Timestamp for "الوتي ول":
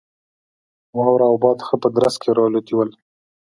2.45-2.89